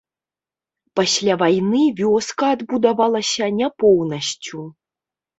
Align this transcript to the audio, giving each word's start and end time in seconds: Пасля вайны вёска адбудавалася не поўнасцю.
Пасля 0.99 1.33
вайны 1.41 1.81
вёска 1.99 2.47
адбудавалася 2.55 3.49
не 3.59 3.67
поўнасцю. 3.83 4.63